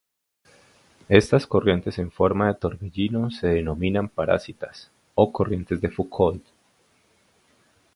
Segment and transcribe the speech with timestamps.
[1.09, 6.43] Estas corrientes en forma de torbellino se denominan parásitas o corrientes de Foucault.